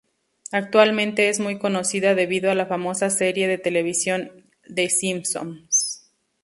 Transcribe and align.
Actualmente 0.51 1.29
es 1.29 1.39
muy 1.39 1.59
conocida 1.59 2.15
debido 2.15 2.49
a 2.49 2.55
la 2.55 2.65
famosa 2.65 3.11
serie 3.11 3.47
de 3.47 3.59
televisión 3.59 4.31
"The 4.67 4.89
Simpsons". 4.89 6.09